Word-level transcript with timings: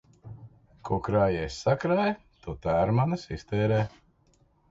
Ko 0.87 0.97
krājējs 1.07 1.57
sakrāj, 1.65 2.15
to 2.45 2.57
tērmanis 2.65 3.27
iztērē. 3.39 3.81